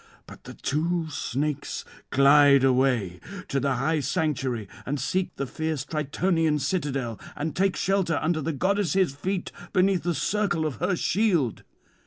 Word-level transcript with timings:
But 0.25 0.45
the 0.45 0.55
two 0.55 1.11
snakes 1.11 1.85
glide 2.09 2.63
away 2.63 3.19
to 3.49 3.59
the 3.59 3.75
high 3.75 3.99
sanctuary 3.99 4.67
and 4.83 4.99
seek 4.99 5.35
the 5.35 5.45
fierce 5.45 5.85
Tritonian's 5.85 6.65
citadel, 6.65 7.17
[227 7.17 7.51
261]and 7.53 7.55
take 7.55 7.75
shelter 7.75 8.17
under 8.19 8.41
the 8.41 8.51
goddess' 8.51 9.13
feet 9.13 9.51
beneath 9.73 10.01
the 10.01 10.15
circle 10.15 10.65
of 10.65 10.77
her 10.77 10.95
shield. 10.95 11.61